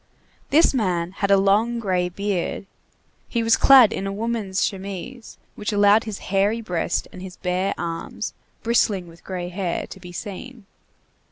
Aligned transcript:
This 0.49 0.73
man 0.73 1.11
had 1.11 1.29
a 1.29 1.37
long 1.37 1.79
gray 1.79 2.09
beard. 2.09 2.65
He 3.27 3.43
was 3.43 3.55
clad 3.55 3.93
in 3.93 4.07
a 4.07 4.11
woman's 4.11 4.65
chemise, 4.65 5.37
which 5.53 5.71
allowed 5.71 6.05
his 6.05 6.17
hairy 6.33 6.59
breast 6.59 7.07
and 7.13 7.21
his 7.21 7.37
bare 7.37 7.75
arms, 7.77 8.33
bristling 8.63 9.07
with 9.07 9.23
gray 9.23 9.49
hair, 9.49 9.85
to 9.85 9.99
be 9.99 10.11
seen. 10.11 10.65